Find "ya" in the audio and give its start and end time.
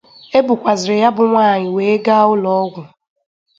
1.03-1.09